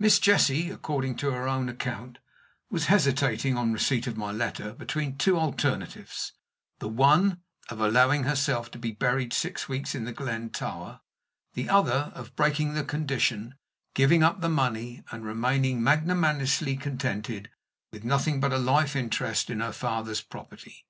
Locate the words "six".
9.32-9.68